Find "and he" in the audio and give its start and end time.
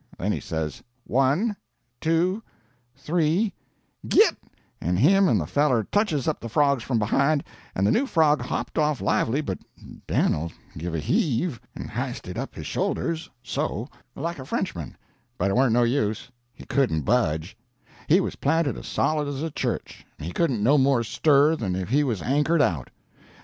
20.17-20.33